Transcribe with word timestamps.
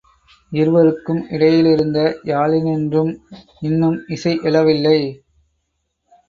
இருவருக்கும் 0.51 1.19
இடையிலிருந்த 1.29 1.99
யாழினின்றும் 2.23 3.11
இன்னும் 3.59 3.97
இசை 4.07 4.33
எழவில்லை. 4.43 4.97